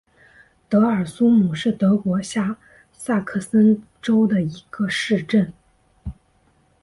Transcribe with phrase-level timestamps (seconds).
[0.67, 2.57] 德尔苏姆是德国下
[2.91, 5.53] 萨克森州的一个市镇。